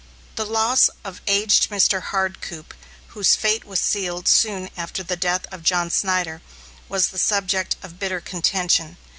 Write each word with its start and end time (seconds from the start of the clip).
The 0.35 0.47
loss 0.47 0.89
of 1.05 1.21
aged 1.27 1.69
Mr. 1.69 2.01
Hardcoop, 2.01 2.73
whose 3.09 3.35
fate 3.35 3.63
was 3.65 3.79
sealed 3.79 4.27
soon 4.27 4.71
after 4.75 5.03
the 5.03 5.15
death 5.15 5.45
of 5.51 5.61
John 5.61 5.89
Synder, 5.91 6.41
was 6.89 7.09
the 7.09 7.19
subject 7.19 7.75
of 7.83 7.99
bitter 7.99 8.19
contention. 8.19 8.97